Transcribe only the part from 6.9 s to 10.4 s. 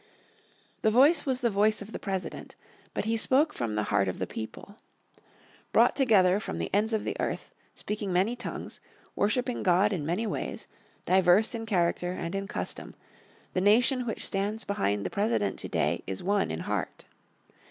of the earth, speaking many tongues, worshiping God in many